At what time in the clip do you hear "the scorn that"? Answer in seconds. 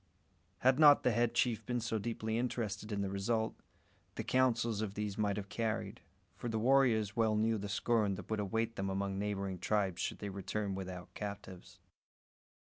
7.59-8.27